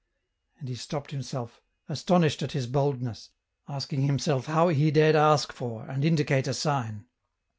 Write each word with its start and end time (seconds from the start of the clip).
."And 0.57 0.67
he 0.67 0.73
stopped 0.73 1.11
himself, 1.11 1.61
astonished 1.87 2.41
at 2.41 2.53
his 2.53 2.65
boldness, 2.65 3.29
asking 3.67 4.01
himself 4.01 4.47
how 4.47 4.69
he 4.69 4.89
dared 4.89 5.15
ask 5.15 5.53
for, 5.53 5.85
and 5.87 6.03
indicate 6.03 6.47
a 6.47 6.55
sign. 6.55 7.05